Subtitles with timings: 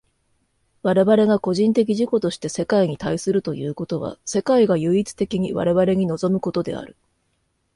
[0.81, 6.95] 我々が個人的自己として世界に対するということは、世界が唯一的に我々に臨むことである。